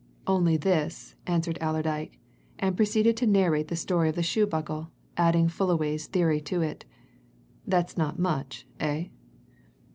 [0.25, 2.17] "Only this," answered Allerdyke,
[2.57, 6.85] and proceeded to narrate the story of the shoe buckle, adding Fullaway's theory to it.
[7.67, 9.09] "That's not much, eh?"